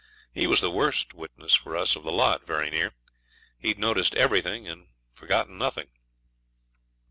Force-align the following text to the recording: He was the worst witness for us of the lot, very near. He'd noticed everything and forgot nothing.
He 0.33 0.47
was 0.47 0.61
the 0.61 0.71
worst 0.71 1.13
witness 1.13 1.53
for 1.53 1.77
us 1.77 1.95
of 1.95 2.01
the 2.01 2.11
lot, 2.11 2.47
very 2.47 2.71
near. 2.71 2.95
He'd 3.59 3.77
noticed 3.77 4.15
everything 4.15 4.67
and 4.67 4.87
forgot 5.13 5.47
nothing. 5.47 5.89